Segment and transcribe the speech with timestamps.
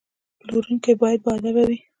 [0.39, 1.77] پلورونکی باید باادبه وي.